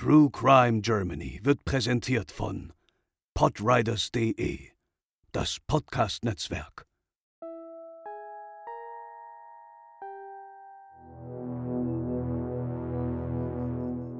[0.00, 2.72] True Crime Germany wird präsentiert von
[3.34, 4.60] podriders.de,
[5.32, 6.86] das Podcast-Netzwerk.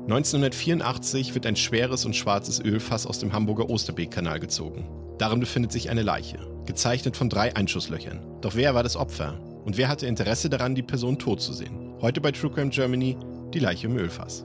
[0.08, 4.88] (1984) wird ein schweres und schwarzes Ölfass aus dem Hamburger Osterbeek-Kanal gezogen.
[5.18, 8.40] Darin befindet sich eine Leiche, gezeichnet von drei Einschusslöchern.
[8.40, 9.38] Doch wer war das Opfer?
[9.64, 11.94] Und wer hatte Interesse daran, die Person tot zu sehen?
[12.00, 13.16] Heute bei True Crime Germany
[13.54, 14.44] die Leiche im Ölfass.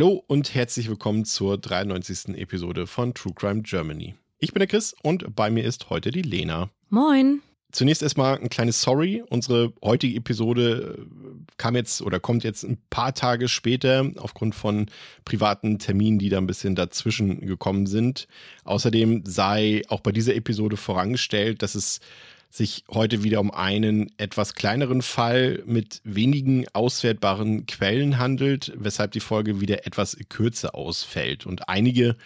[0.00, 2.34] Hallo und herzlich willkommen zur 93.
[2.38, 4.14] Episode von True Crime Germany.
[4.38, 6.70] Ich bin der Chris und bei mir ist heute die Lena.
[6.88, 7.42] Moin.
[7.70, 9.22] Zunächst erstmal ein kleines Sorry.
[9.28, 14.86] Unsere heutige Episode äh, kam jetzt oder kommt jetzt ein paar Tage später aufgrund von
[15.26, 18.26] privaten Terminen, die da ein bisschen dazwischen gekommen sind.
[18.64, 22.00] Außerdem sei auch bei dieser Episode vorangestellt, dass es
[22.50, 29.20] sich heute wieder um einen etwas kleineren Fall mit wenigen auswertbaren Quellen handelt, weshalb die
[29.20, 31.46] Folge wieder etwas kürzer ausfällt.
[31.46, 32.16] Und einige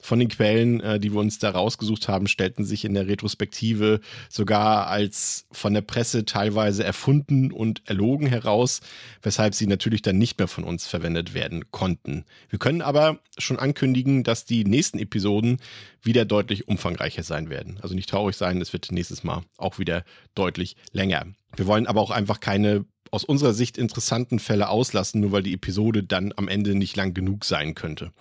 [0.00, 4.00] von den Quellen, äh, die wir uns da rausgesucht haben, stellten sich in der Retrospektive
[4.28, 8.80] sogar als von der Presse teilweise erfunden und erlogen heraus,
[9.22, 12.24] weshalb sie natürlich dann nicht mehr von uns verwendet werden konnten.
[12.48, 15.58] Wir können aber schon ankündigen, dass die nächsten Episoden
[16.02, 17.78] wieder deutlich umfangreicher sein werden.
[17.82, 20.04] Also nicht traurig sein, es wird nächstes Mal auch wieder
[20.34, 21.26] deutlich länger.
[21.56, 25.54] Wir wollen aber auch einfach keine aus unserer Sicht interessanten Fälle auslassen, nur weil die
[25.54, 28.12] Episode dann am Ende nicht lang genug sein könnte.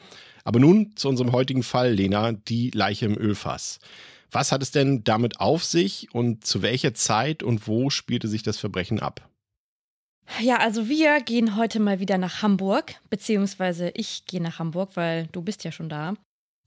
[0.44, 3.80] Aber nun zu unserem heutigen Fall, Lena, die Leiche im Ölfass.
[4.32, 8.44] Was hat es denn damit auf sich und zu welcher Zeit und wo spielte sich
[8.44, 9.30] das Verbrechen ab?
[10.42, 15.28] Ja, also wir gehen heute mal wieder nach Hamburg, beziehungsweise ich gehe nach Hamburg, weil
[15.32, 16.16] du bist ja schon da.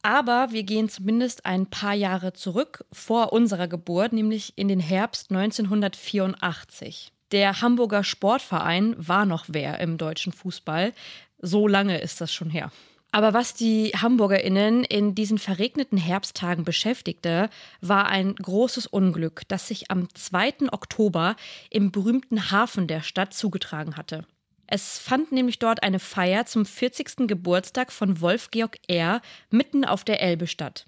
[0.03, 5.30] Aber wir gehen zumindest ein paar Jahre zurück vor unserer Geburt, nämlich in den Herbst
[5.30, 7.12] 1984.
[7.32, 10.92] Der Hamburger Sportverein war noch wer im deutschen Fußball.
[11.38, 12.72] So lange ist das schon her.
[13.12, 19.91] Aber was die HamburgerInnen in diesen verregneten Herbsttagen beschäftigte, war ein großes Unglück, das sich
[19.91, 20.72] am 2.
[20.72, 21.36] Oktober
[21.70, 24.24] im berühmten Hafen der Stadt zugetragen hatte.
[24.66, 27.26] Es fand nämlich dort eine Feier zum 40.
[27.26, 29.20] Geburtstag von Wolf-Georg R.
[29.50, 30.86] mitten auf der Elbe statt.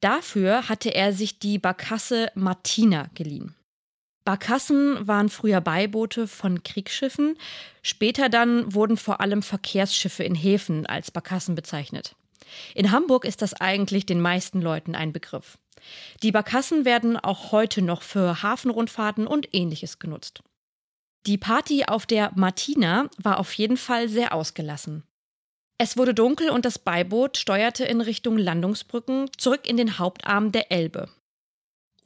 [0.00, 3.55] Dafür hatte er sich die Barkasse Martina geliehen.
[4.26, 7.38] Barkassen waren früher Beiboote von Kriegsschiffen,
[7.80, 12.16] später dann wurden vor allem Verkehrsschiffe in Häfen als Barkassen bezeichnet.
[12.74, 15.58] In Hamburg ist das eigentlich den meisten Leuten ein Begriff.
[16.24, 20.42] Die Barkassen werden auch heute noch für Hafenrundfahrten und ähnliches genutzt.
[21.28, 25.04] Die Party auf der Martina war auf jeden Fall sehr ausgelassen.
[25.78, 30.72] Es wurde dunkel und das Beiboot steuerte in Richtung Landungsbrücken zurück in den Hauptarm der
[30.72, 31.08] Elbe.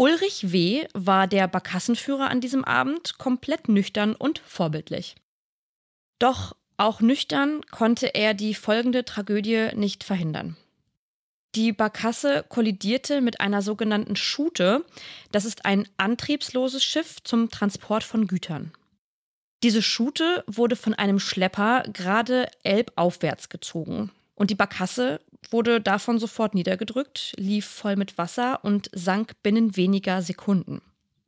[0.00, 0.86] Ulrich W.
[0.94, 5.14] war der Barkassenführer an diesem Abend, komplett nüchtern und vorbildlich.
[6.18, 10.56] Doch auch nüchtern konnte er die folgende Tragödie nicht verhindern.
[11.54, 14.86] Die Barkasse kollidierte mit einer sogenannten Schute.
[15.32, 18.72] Das ist ein antriebsloses Schiff zum Transport von Gütern.
[19.62, 24.12] Diese Schute wurde von einem Schlepper gerade elbaufwärts gezogen.
[24.34, 30.22] Und die Barkasse wurde davon sofort niedergedrückt, lief voll mit Wasser und sank binnen weniger
[30.22, 30.80] Sekunden.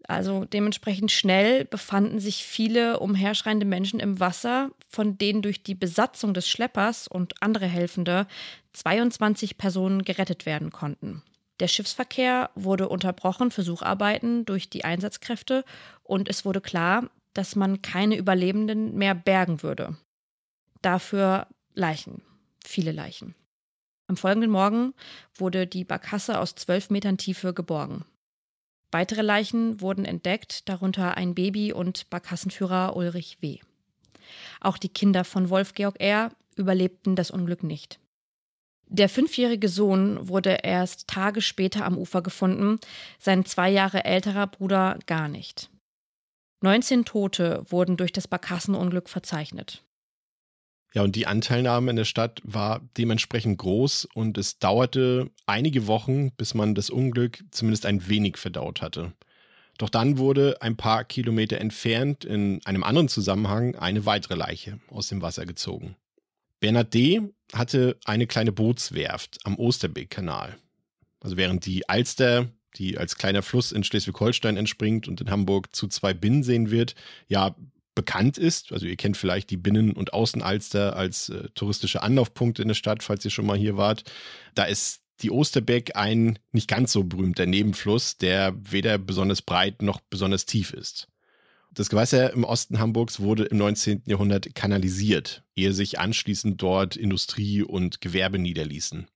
[0.08, 6.34] Also dementsprechend schnell befanden sich viele umherschreiende Menschen im Wasser, von denen durch die Besatzung
[6.34, 8.26] des Schleppers und andere Helfende
[8.72, 11.22] 22 Personen gerettet werden konnten.
[11.60, 15.64] Der Schiffsverkehr wurde unterbrochen für Sucharbeiten durch die Einsatzkräfte
[16.02, 19.96] und es wurde klar, dass man keine Überlebenden mehr bergen würde.
[20.82, 22.22] Dafür Leichen,
[22.64, 23.34] viele Leichen.
[24.12, 24.92] Am folgenden Morgen
[25.34, 28.04] wurde die Barkasse aus zwölf Metern Tiefe geborgen.
[28.90, 33.60] Weitere Leichen wurden entdeckt, darunter ein Baby und Barkassenführer Ulrich W.
[34.60, 36.30] Auch die Kinder von Wolf-Georg R.
[36.56, 38.00] überlebten das Unglück nicht.
[38.86, 42.80] Der fünfjährige Sohn wurde erst Tage später am Ufer gefunden,
[43.18, 45.70] sein zwei Jahre älterer Bruder gar nicht.
[46.60, 49.82] 19 Tote wurden durch das Barkassenunglück verzeichnet.
[50.94, 56.32] Ja, und die Anteilnahme in der Stadt war dementsprechend groß und es dauerte einige Wochen,
[56.32, 59.12] bis man das Unglück zumindest ein wenig verdaut hatte.
[59.78, 65.08] Doch dann wurde ein paar Kilometer entfernt in einem anderen Zusammenhang eine weitere Leiche aus
[65.08, 65.96] dem Wasser gezogen.
[66.60, 67.22] Bernhard D.
[67.52, 70.56] hatte eine kleine Bootswerft am Osterbeek-Kanal.
[71.20, 75.88] Also während die Alster, die als kleiner Fluss in Schleswig-Holstein entspringt und in Hamburg zu
[75.88, 76.94] zwei Binnenseen wird,
[77.28, 77.56] ja
[77.94, 78.72] bekannt ist.
[78.72, 83.02] Also ihr kennt vielleicht die Binnen- und Außenalster als äh, touristische Anlaufpunkte in der Stadt,
[83.02, 84.04] falls ihr schon mal hier wart.
[84.54, 90.00] Da ist die Osterbeck ein nicht ganz so berühmter Nebenfluss, der weder besonders breit noch
[90.00, 91.08] besonders tief ist.
[91.74, 94.02] Das Gewässer im Osten Hamburgs wurde im 19.
[94.06, 99.06] Jahrhundert kanalisiert, ehe sich anschließend dort Industrie und Gewerbe niederließen.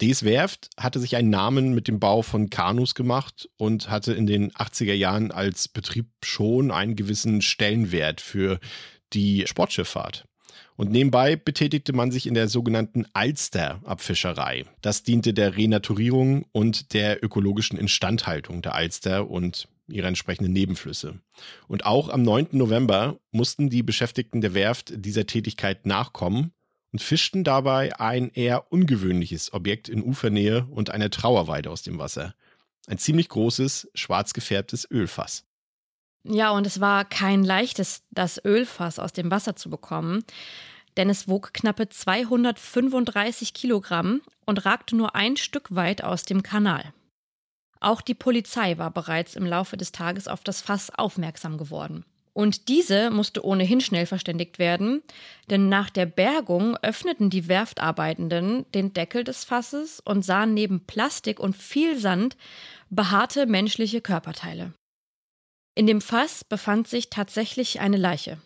[0.00, 4.26] Des Werft hatte sich einen Namen mit dem Bau von Kanus gemacht und hatte in
[4.26, 8.58] den 80er Jahren als Betrieb schon einen gewissen Stellenwert für
[9.12, 10.24] die Sportschifffahrt.
[10.76, 14.64] Und nebenbei betätigte man sich in der sogenannten Alster-Abfischerei.
[14.82, 21.20] Das diente der Renaturierung und der ökologischen Instandhaltung der Alster und ihrer entsprechenden Nebenflüsse.
[21.68, 22.48] Und auch am 9.
[22.52, 26.52] November mussten die Beschäftigten der Werft dieser Tätigkeit nachkommen
[26.94, 32.36] und fischten dabei ein eher ungewöhnliches Objekt in Ufernähe und einer Trauerweide aus dem Wasser.
[32.86, 35.44] Ein ziemlich großes, schwarz gefärbtes Ölfass.
[36.22, 40.22] Ja, und es war kein leichtes, das Ölfass aus dem Wasser zu bekommen,
[40.96, 46.94] denn es wog knappe 235 Kilogramm und ragte nur ein Stück weit aus dem Kanal.
[47.80, 52.04] Auch die Polizei war bereits im Laufe des Tages auf das Fass aufmerksam geworden.
[52.34, 55.02] Und diese musste ohnehin schnell verständigt werden,
[55.50, 61.38] denn nach der Bergung öffneten die Werftarbeitenden den Deckel des Fasses und sahen neben Plastik
[61.38, 62.36] und viel Sand
[62.90, 64.74] behaarte menschliche Körperteile.
[65.76, 68.40] In dem Fass befand sich tatsächlich eine Leiche.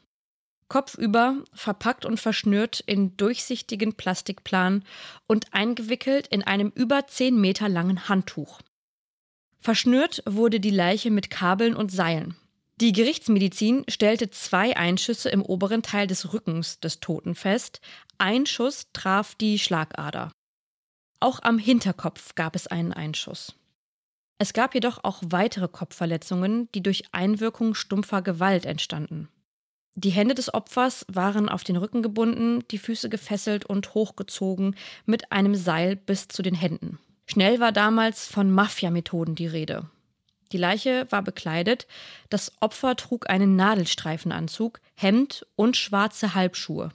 [0.68, 4.84] Kopfüber, verpackt und verschnürt in durchsichtigen Plastikplan
[5.26, 8.60] und eingewickelt in einem über zehn Meter langen Handtuch.
[9.60, 12.36] Verschnürt wurde die Leiche mit Kabeln und Seilen.
[12.80, 17.80] Die Gerichtsmedizin stellte zwei Einschüsse im oberen Teil des Rückens des Toten fest.
[18.18, 20.30] Ein Schuss traf die Schlagader.
[21.18, 23.56] Auch am Hinterkopf gab es einen Einschuss.
[24.38, 29.28] Es gab jedoch auch weitere Kopfverletzungen, die durch Einwirkung stumpfer Gewalt entstanden.
[29.96, 35.32] Die Hände des Opfers waren auf den Rücken gebunden, die Füße gefesselt und hochgezogen mit
[35.32, 37.00] einem Seil bis zu den Händen.
[37.26, 39.90] Schnell war damals von Mafia-Methoden die Rede.
[40.52, 41.86] Die Leiche war bekleidet,
[42.30, 46.90] das Opfer trug einen Nadelstreifenanzug, Hemd und schwarze Halbschuhe.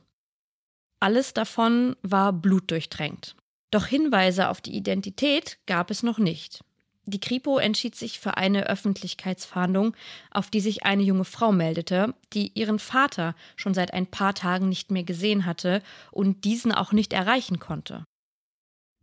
[0.99, 3.35] Alles davon war blutdurchtränkt.
[3.71, 6.63] Doch Hinweise auf die Identität gab es noch nicht.
[7.05, 9.95] Die Kripo entschied sich für eine Öffentlichkeitsfahndung,
[10.31, 14.69] auf die sich eine junge Frau meldete, die ihren Vater schon seit ein paar Tagen
[14.69, 18.05] nicht mehr gesehen hatte und diesen auch nicht erreichen konnte.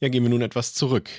[0.01, 1.11] Ja, gehen wir nun etwas zurück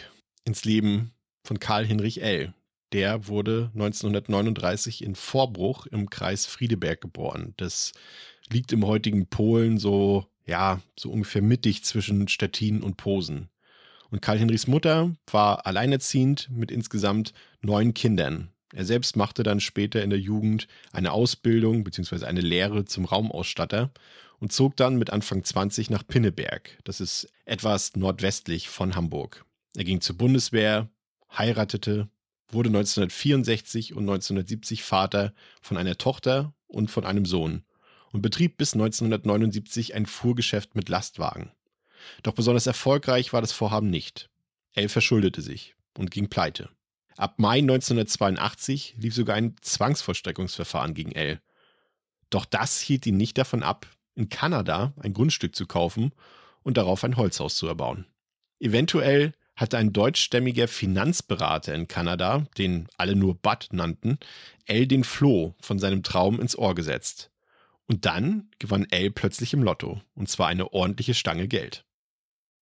[0.44, 1.12] ins Leben
[1.46, 2.54] von Karl Hinrich L.,
[2.94, 7.54] der wurde 1939 in Vorbruch im Kreis Friedeberg geboren.
[7.58, 7.94] Das
[8.50, 13.50] liegt im heutigen Polen so, ja, so ungefähr mittig zwischen Stettin und Posen.
[14.10, 18.50] Und Karl Hinrichs Mutter war alleinerziehend mit insgesamt neun Kindern.
[18.74, 22.26] Er selbst machte dann später in der Jugend eine Ausbildung bzw.
[22.26, 23.92] eine Lehre zum Raumausstatter
[24.40, 26.78] und zog dann mit Anfang 20 nach Pinneberg.
[26.84, 29.46] Das ist etwas nordwestlich von Hamburg.
[29.76, 30.90] Er ging zur Bundeswehr,
[31.38, 32.10] heiratete,
[32.54, 37.64] wurde 1964 und 1970 Vater von einer Tochter und von einem Sohn
[38.12, 41.52] und betrieb bis 1979 ein Fuhrgeschäft mit Lastwagen.
[42.24, 44.30] Doch besonders erfolgreich war das Vorhaben nicht.
[44.74, 46.70] Elle verschuldete sich und ging pleite.
[47.18, 51.42] Ab Mai 1982 lief sogar ein Zwangsvollstreckungsverfahren gegen Elle.
[52.30, 56.14] Doch das hielt ihn nicht davon ab, in Kanada ein Grundstück zu kaufen
[56.64, 58.08] und darauf ein Holzhaus zu erbauen.
[58.60, 64.18] Eventuell hatte ein deutschstämmiger Finanzberater in Kanada, den alle nur Bud nannten,
[64.66, 67.30] L den Floh von seinem Traum ins Ohr gesetzt.
[67.88, 71.86] Und dann gewann L plötzlich im Lotto, und zwar eine ordentliche Stange Geld.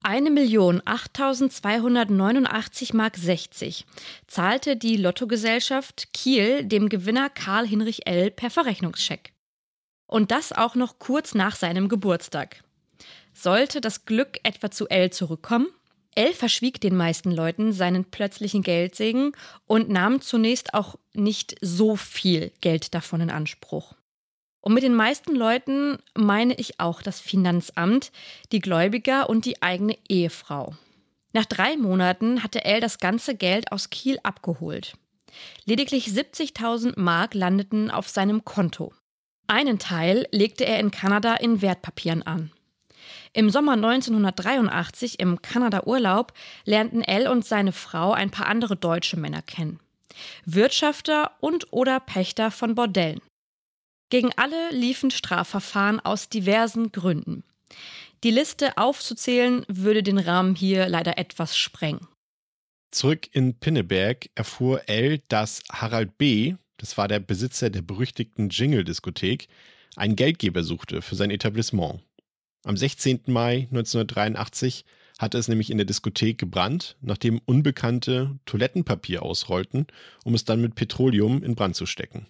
[0.01, 3.85] Eine Million 8.289 Mark 60
[4.27, 8.31] zahlte die Lottogesellschaft Kiel dem Gewinner Karl Hinrich L.
[8.31, 9.33] per Verrechnungscheck.
[10.07, 12.63] Und das auch noch kurz nach seinem Geburtstag.
[13.33, 15.67] Sollte das Glück etwa zu L zurückkommen?
[16.15, 19.33] L verschwieg den meisten Leuten seinen plötzlichen Geldsegen
[19.65, 23.93] und nahm zunächst auch nicht so viel Geld davon in Anspruch.
[24.61, 28.11] Und mit den meisten Leuten meine ich auch das Finanzamt,
[28.51, 30.75] die Gläubiger und die eigene Ehefrau.
[31.31, 34.93] Nach drei Monaten hatte L das ganze Geld aus Kiel abgeholt.
[35.65, 38.93] Lediglich 70.000 Mark landeten auf seinem Konto.
[39.47, 42.51] Einen Teil legte er in Kanada in Wertpapieren an.
[43.33, 46.33] Im Sommer 1983 im Kanada-Urlaub
[46.65, 49.79] lernten Elle und seine Frau ein paar andere deutsche Männer kennen.
[50.45, 53.21] Wirtschafter und oder Pächter von Bordellen.
[54.09, 57.43] Gegen alle liefen Strafverfahren aus diversen Gründen.
[58.23, 62.07] Die Liste aufzuzählen würde den Rahmen hier leider etwas sprengen.
[62.91, 69.47] Zurück in Pinneberg erfuhr Elle, dass Harald B., das war der Besitzer der berüchtigten Jingle-Diskothek,
[69.95, 72.01] einen Geldgeber suchte für sein Etablissement.
[72.65, 73.21] Am 16.
[73.27, 74.85] Mai 1983
[75.17, 79.87] hatte es nämlich in der Diskothek gebrannt, nachdem Unbekannte Toilettenpapier ausrollten,
[80.23, 82.27] um es dann mit Petroleum in Brand zu stecken.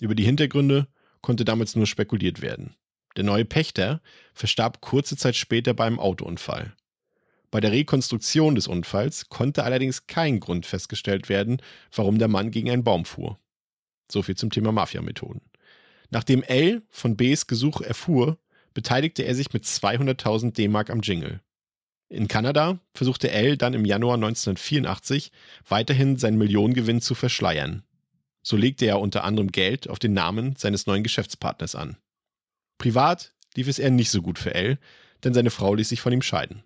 [0.00, 0.88] Über die Hintergründe
[1.20, 2.74] konnte damals nur spekuliert werden.
[3.16, 4.00] Der neue Pächter
[4.34, 6.74] verstarb kurze Zeit später beim Autounfall.
[7.50, 11.60] Bei der Rekonstruktion des Unfalls konnte allerdings kein Grund festgestellt werden,
[11.94, 13.38] warum der Mann gegen einen Baum fuhr.
[14.10, 15.42] So viel zum Thema Mafia-Methoden.
[16.10, 18.38] Nachdem L von Bs Gesuch erfuhr,
[18.74, 21.40] beteiligte er sich mit 200.000 D-Mark am Jingle.
[22.08, 25.32] In Kanada versuchte L dann im Januar 1984
[25.66, 27.84] weiterhin seinen Millionengewinn zu verschleiern.
[28.42, 31.96] So legte er unter anderem Geld auf den Namen seines neuen Geschäftspartners an.
[32.76, 34.78] Privat lief es eher nicht so gut für L,
[35.24, 36.64] denn seine Frau ließ sich von ihm scheiden.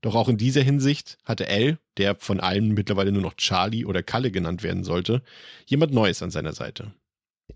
[0.00, 4.02] Doch auch in dieser Hinsicht hatte L, der von allen mittlerweile nur noch Charlie oder
[4.02, 5.22] Kalle genannt werden sollte,
[5.66, 6.92] jemand Neues an seiner Seite.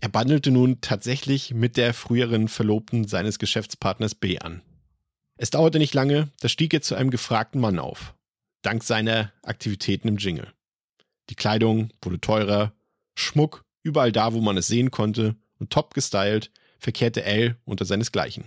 [0.01, 4.61] Er bandelte nun tatsächlich mit der früheren Verlobten seines Geschäftspartners B an.
[5.37, 8.15] Es dauerte nicht lange, da stieg er zu einem gefragten Mann auf,
[8.61, 10.53] dank seiner Aktivitäten im Jingle.
[11.29, 12.73] Die Kleidung wurde teurer,
[13.15, 18.45] Schmuck überall da, wo man es sehen konnte und top gestylt verkehrte L unter seinesgleichen.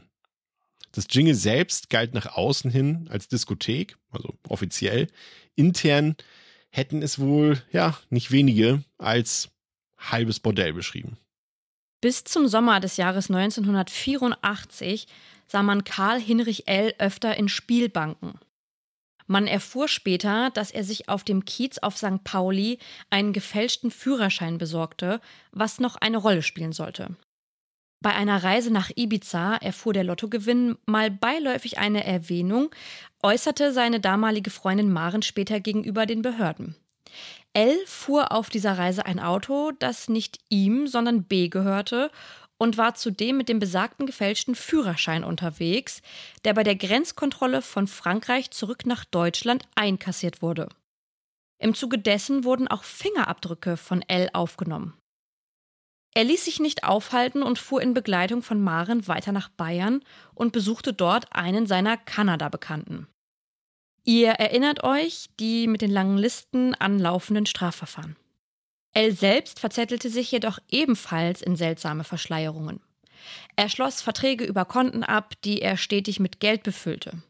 [0.92, 5.08] Das Jingle selbst galt nach außen hin als Diskothek, also offiziell.
[5.54, 6.16] Intern
[6.70, 9.50] hätten es wohl, ja, nicht wenige als
[9.98, 11.18] halbes Bordell beschrieben.
[12.00, 15.08] Bis zum Sommer des Jahres 1984
[15.48, 16.94] sah man Karl Hinrich L.
[16.98, 18.38] öfter in Spielbanken.
[19.26, 22.24] Man erfuhr später, dass er sich auf dem Kiez auf St.
[22.24, 22.78] Pauli
[23.10, 27.16] einen gefälschten Führerschein besorgte, was noch eine Rolle spielen sollte.
[28.00, 32.70] Bei einer Reise nach Ibiza erfuhr der Lottogewinn mal beiläufig eine Erwähnung,
[33.22, 36.76] äußerte seine damalige Freundin Maren später gegenüber den Behörden.
[37.52, 42.10] L fuhr auf dieser Reise ein Auto, das nicht ihm, sondern B gehörte
[42.58, 46.02] und war zudem mit dem besagten gefälschten Führerschein unterwegs,
[46.44, 50.68] der bei der Grenzkontrolle von Frankreich zurück nach Deutschland einkassiert wurde.
[51.60, 54.94] Im Zuge dessen wurden auch Fingerabdrücke von L aufgenommen.
[56.14, 60.02] Er ließ sich nicht aufhalten und fuhr in Begleitung von Maren weiter nach Bayern
[60.34, 63.06] und besuchte dort einen seiner Kanada-Bekannten.
[64.08, 68.16] Ihr erinnert euch die mit den langen Listen anlaufenden Strafverfahren.
[68.94, 72.80] L selbst verzettelte sich jedoch ebenfalls in seltsame Verschleierungen.
[73.54, 77.22] Er schloss Verträge über Konten ab, die er stetig mit Geld befüllte.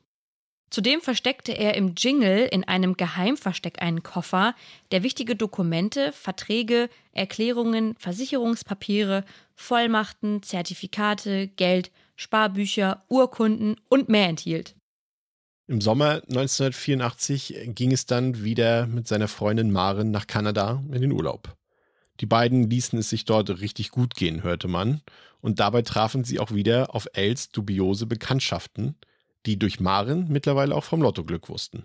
[0.71, 4.55] Zudem versteckte er im Jingle in einem Geheimversteck einen Koffer,
[4.93, 9.25] der wichtige Dokumente, Verträge, Erklärungen, Versicherungspapiere,
[9.57, 14.77] Vollmachten, Zertifikate, Geld, Sparbücher, Urkunden und mehr enthielt.
[15.71, 21.13] Im Sommer 1984 ging es dann wieder mit seiner Freundin Maren nach Kanada in den
[21.13, 21.59] Urlaub.
[22.21, 25.03] Die beiden ließen es sich dort richtig gut gehen, hörte man,
[25.43, 28.97] und dabei trafen sie auch wieder auf Els dubiose Bekanntschaften,
[29.45, 31.85] die durch Maren mittlerweile auch vom Lottoglück wussten.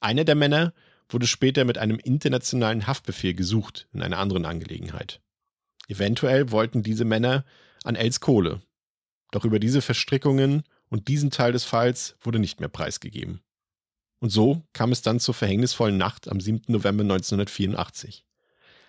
[0.00, 0.74] Einer der Männer
[1.08, 5.22] wurde später mit einem internationalen Haftbefehl gesucht in einer anderen Angelegenheit.
[5.88, 7.46] Eventuell wollten diese Männer
[7.84, 8.60] an Els Kohle.
[9.30, 13.40] Doch über diese Verstrickungen und diesen Teil des Falls wurde nicht mehr preisgegeben.
[14.20, 16.72] Und so kam es dann zur verhängnisvollen Nacht am 7.
[16.72, 18.24] November 1984.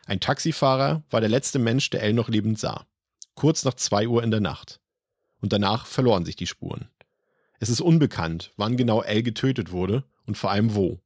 [0.06, 2.88] Ein Taxifahrer war der letzte Mensch, der El noch lebend sah.
[3.36, 4.80] Kurz nach zwei Uhr in der Nacht.
[5.40, 6.90] Und danach verloren sich die Spuren.
[7.60, 11.00] Es ist unbekannt, wann genau L getötet wurde und vor allem wo.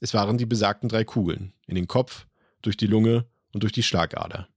[0.00, 2.26] Es waren die besagten drei Kugeln, in den Kopf,
[2.62, 4.48] durch die Lunge und durch die Schlagader.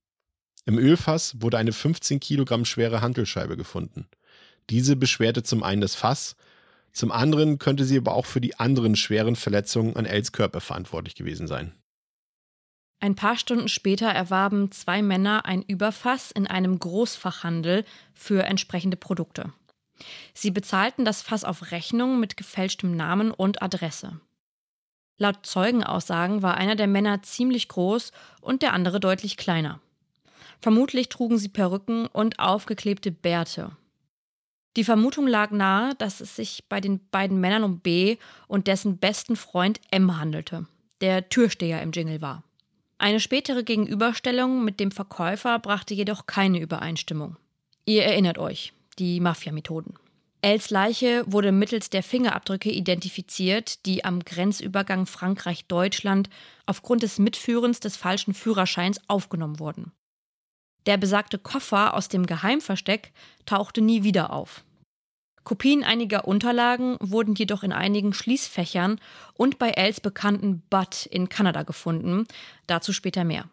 [0.66, 4.08] Im Ölfass wurde eine 15 Kilogramm schwere Hantelscheibe gefunden.
[4.72, 6.38] Diese beschwerte zum einen das Fass,
[6.94, 11.16] zum anderen könnte sie aber auch für die anderen schweren Verletzungen an Els Körper verantwortlich
[11.16, 11.74] gewesen sein.
[13.02, 19.52] Ein paar Stunden später erwarben zwei Männer ein Überfass in einem Großfachhandel für entsprechende Produkte.
[20.34, 24.22] Sie bezahlten das Fass auf Rechnung mit gefälschtem Namen und Adresse.
[25.18, 29.82] Laut Zeugenaussagen war einer der Männer ziemlich groß und der andere deutlich kleiner.
[30.62, 33.76] Vermutlich trugen sie Perücken und aufgeklebte Bärte.
[34.78, 38.98] Die Vermutung lag nahe, dass es sich bei den beiden Männern um B und dessen
[38.98, 40.66] besten Freund M handelte,
[41.02, 42.44] der Türsteher im Jingle war.
[42.98, 47.36] Eine spätere Gegenüberstellung mit dem Verkäufer brachte jedoch keine Übereinstimmung.
[47.86, 49.96] Ihr erinnert euch, die Mafia-Methoden.
[50.44, 56.30] Els Leiche wurde mittels der Fingerabdrücke identifiziert, die am Grenzübergang Frankreich-Deutschland
[56.66, 59.92] aufgrund des Mitführens des falschen Führerscheins aufgenommen wurden.
[60.86, 63.12] Der besagte Koffer aus dem Geheimversteck
[63.46, 64.64] tauchte nie wieder auf.
[65.44, 69.00] Kopien einiger Unterlagen wurden jedoch in einigen Schließfächern
[69.34, 72.26] und bei Els bekannten Butt in Kanada gefunden,
[72.68, 73.50] dazu später mehr.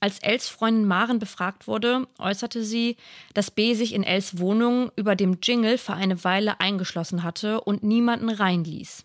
[0.00, 2.96] Als Els Freundin Maren befragt wurde, äußerte sie,
[3.34, 7.82] dass B sich in Els Wohnung über dem Jingle für eine Weile eingeschlossen hatte und
[7.82, 9.04] niemanden reinließ.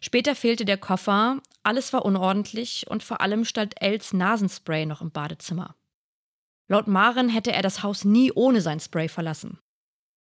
[0.00, 5.10] Später fehlte der Koffer, alles war unordentlich und vor allem stand Els Nasenspray noch im
[5.10, 5.74] Badezimmer.
[6.68, 9.58] Laut Maren hätte er das Haus nie ohne sein Spray verlassen.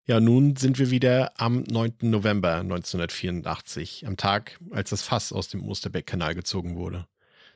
[0.06, 1.94] Ja, nun sind wir wieder am 9.
[2.02, 7.08] November 1984, am Tag, als das Fass aus dem Osterbeck-Kanal gezogen wurde.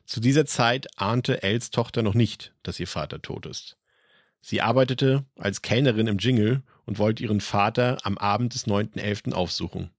[0.06, 3.76] Zu dieser Zeit ahnte Els Tochter noch nicht, dass ihr Vater tot ist.
[4.40, 9.34] Sie arbeitete als Kellnerin im Jingle und wollte ihren Vater am Abend des 9.11.
[9.34, 9.90] aufsuchen.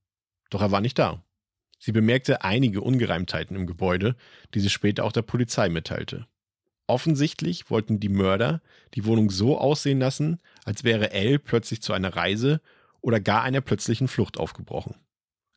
[0.49, 1.23] Doch er war nicht da.
[1.77, 4.15] Sie bemerkte einige Ungereimtheiten im Gebäude,
[4.55, 6.25] die sie später auch der Polizei mitteilte.
[6.89, 8.61] Offensichtlich wollten die Mörder
[8.95, 12.61] die Wohnung so aussehen lassen, als wäre Elle plötzlich zu einer Reise
[12.99, 14.95] oder gar einer plötzlichen Flucht aufgebrochen.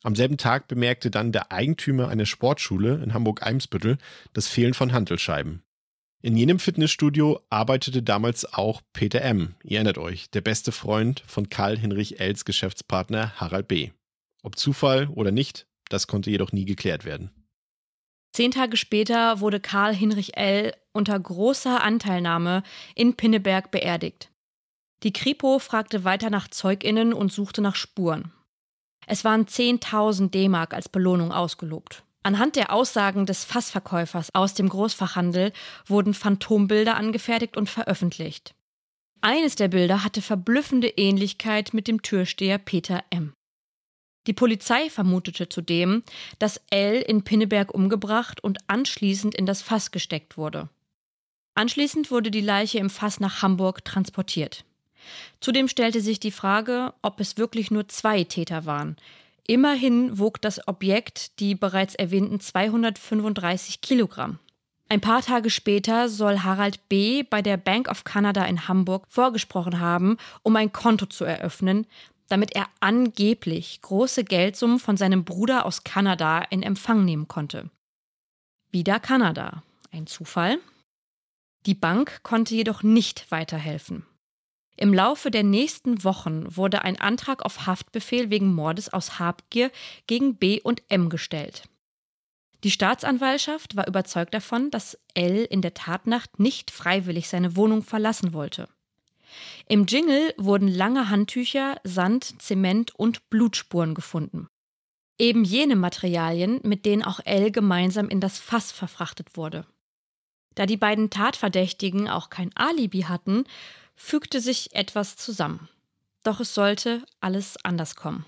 [0.03, 3.97] Am selben Tag bemerkte dann der Eigentümer einer Sportschule in Hamburg-Eimsbüttel
[4.33, 5.63] das Fehlen von Hantelscheiben.
[6.21, 11.49] In jenem Fitnessstudio arbeitete damals auch Peter M., ihr erinnert euch, der beste Freund von
[11.49, 13.89] Karl Hinrich Ells Geschäftspartner Harald B.
[14.43, 17.31] Ob Zufall oder nicht, das konnte jedoch nie geklärt werden.
[18.33, 20.73] Zehn Tage später wurde Karl Hinrich L.
[20.91, 22.63] unter großer Anteilnahme
[22.95, 24.31] in Pinneberg beerdigt.
[25.03, 28.31] Die Kripo fragte weiter nach ZeugInnen und suchte nach Spuren.
[29.05, 32.03] Es waren 10.000 D-Mark als Belohnung ausgelobt.
[32.23, 35.51] Anhand der Aussagen des Fassverkäufers aus dem Großfachhandel
[35.85, 38.55] wurden Phantombilder angefertigt und veröffentlicht.
[39.21, 43.33] Eines der Bilder hatte verblüffende Ähnlichkeit mit dem Türsteher Peter M.
[44.27, 46.03] Die Polizei vermutete zudem,
[46.39, 50.69] dass L in Pinneberg umgebracht und anschließend in das Fass gesteckt wurde.
[51.55, 54.63] Anschließend wurde die Leiche im Fass nach Hamburg transportiert.
[55.39, 58.95] Zudem stellte sich die Frage, ob es wirklich nur zwei Täter waren.
[59.45, 64.39] Immerhin wog das Objekt die bereits erwähnten 235 Kilogramm.
[64.89, 67.23] Ein paar Tage später soll Harald B.
[67.23, 71.87] bei der Bank of Canada in Hamburg vorgesprochen haben, um ein Konto zu eröffnen,
[72.27, 77.69] damit er angeblich große Geldsummen von seinem Bruder aus Kanada in Empfang nehmen konnte.
[78.71, 79.63] Wieder Kanada.
[79.91, 80.57] Ein Zufall?
[81.65, 84.05] Die Bank konnte jedoch nicht weiterhelfen.
[84.75, 89.71] Im Laufe der nächsten Wochen wurde ein Antrag auf Haftbefehl wegen Mordes aus Habgier
[90.07, 91.69] gegen B und M gestellt.
[92.63, 98.33] Die Staatsanwaltschaft war überzeugt davon, dass L in der Tatnacht nicht freiwillig seine Wohnung verlassen
[98.33, 98.67] wollte.
[99.67, 104.47] Im Jingle wurden lange Handtücher, Sand, Zement und Blutspuren gefunden.
[105.19, 109.65] Eben jene Materialien, mit denen auch L gemeinsam in das Fass verfrachtet wurde.
[110.55, 113.45] Da die beiden Tatverdächtigen auch kein Alibi hatten,
[113.95, 115.69] fügte sich etwas zusammen.
[116.23, 118.25] Doch es sollte alles anders kommen.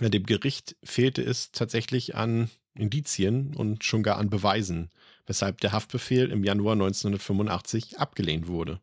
[0.00, 4.90] Ja, dem Gericht fehlte es tatsächlich an Indizien und schon gar an Beweisen,
[5.26, 8.80] weshalb der Haftbefehl im Januar 1985 abgelehnt wurde.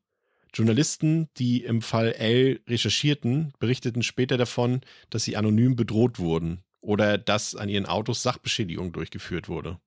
[0.56, 7.18] Journalisten, die im Fall L recherchierten, berichteten später davon, dass sie anonym bedroht wurden oder
[7.18, 9.80] dass an ihren Autos Sachbeschädigung durchgeführt wurde.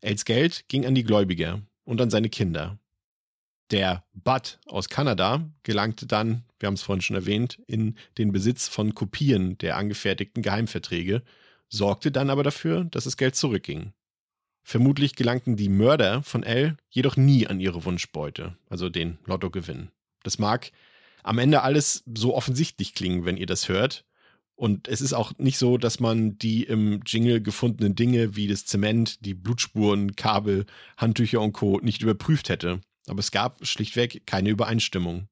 [0.00, 2.78] Els Geld ging an die Gläubiger und an seine Kinder.
[3.70, 8.68] Der Bud aus Kanada gelangte dann, wir haben es vorhin schon erwähnt, in den Besitz
[8.68, 11.22] von Kopien der angefertigten Geheimverträge,
[11.68, 13.92] sorgte dann aber dafür, dass das Geld zurückging.
[14.62, 19.90] Vermutlich gelangten die Mörder von L jedoch nie an ihre Wunschbeute, also den Lottogewinn.
[20.26, 20.72] Das mag
[21.22, 24.04] am Ende alles so offensichtlich klingen, wenn ihr das hört.
[24.56, 28.66] Und es ist auch nicht so, dass man die im Jingle gefundenen Dinge wie das
[28.66, 31.78] Zement, die Blutspuren, Kabel, Handtücher und Co.
[31.80, 32.80] nicht überprüft hätte.
[33.06, 35.28] Aber es gab schlichtweg keine Übereinstimmung.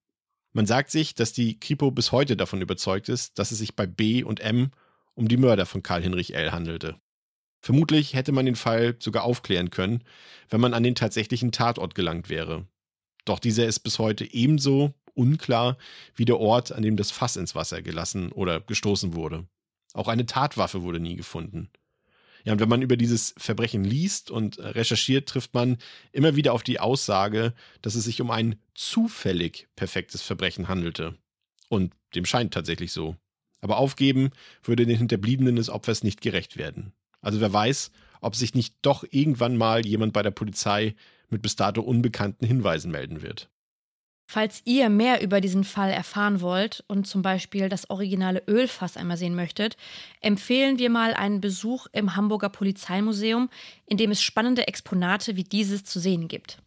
[0.52, 3.86] Man sagt sich, dass die Kripo bis heute davon überzeugt ist, dass es sich bei
[3.86, 4.70] B und M
[5.14, 6.52] um die Mörder von Karl Hinrich L.
[6.52, 7.00] handelte.
[7.60, 10.04] Vermutlich hätte man den Fall sogar aufklären können,
[10.50, 12.66] wenn man an den tatsächlichen Tatort gelangt wäre.
[13.24, 15.78] Doch dieser ist bis heute ebenso unklar
[16.14, 19.46] wie der Ort, an dem das Fass ins Wasser gelassen oder gestoßen wurde.
[19.92, 21.70] Auch eine Tatwaffe wurde nie gefunden.
[22.44, 25.78] Ja, und wenn man über dieses Verbrechen liest und recherchiert, trifft man
[26.12, 31.16] immer wieder auf die Aussage, dass es sich um ein zufällig perfektes Verbrechen handelte.
[31.68, 33.16] Und dem scheint tatsächlich so.
[33.60, 34.30] Aber aufgeben
[34.62, 36.92] würde den Hinterbliebenen des Opfers nicht gerecht werden.
[37.22, 40.94] Also wer weiß, ob sich nicht doch irgendwann mal jemand bei der Polizei
[41.34, 43.50] mit bis dato unbekannten Hinweisen melden wird.
[44.26, 49.18] Falls ihr mehr über diesen Fall erfahren wollt und zum Beispiel das originale Ölfass einmal
[49.18, 49.76] sehen möchtet,
[50.22, 53.50] empfehlen wir mal einen Besuch im Hamburger Polizeimuseum,
[53.86, 56.58] in dem es spannende Exponate wie dieses zu sehen gibt.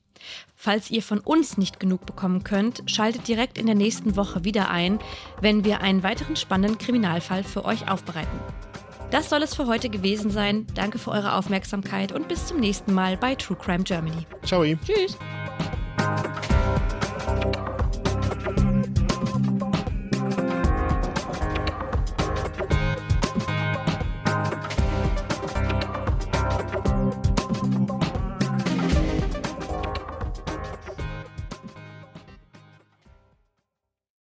[0.56, 4.70] Falls ihr von uns nicht genug bekommen könnt, schaltet direkt in der nächsten Woche wieder
[4.70, 5.00] ein,
[5.42, 8.40] wenn wir einen weiteren spannenden Kriminalfall für euch aufbereiten.
[9.10, 10.68] Das soll es für heute gewesen sein.
[10.76, 14.26] Danke für eure Aufmerksamkeit und bis zum nächsten Mal bei True Crime Germany.
[14.44, 14.64] Ciao.
[14.64, 15.18] Tschüss.